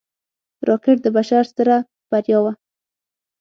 [0.67, 1.77] راکټ د بشر ستره
[2.09, 2.53] بریا وه